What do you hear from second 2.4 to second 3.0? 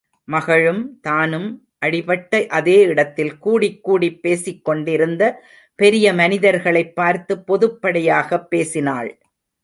அதே